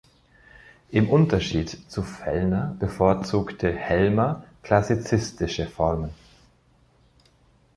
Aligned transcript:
Im 0.89 1.07
Unterschied 1.09 1.77
zu 1.87 2.01
Fellner 2.01 2.75
bevorzugte 2.79 3.71
Helmer 3.71 4.43
klassizistische 4.63 5.67
Formen. 5.67 6.09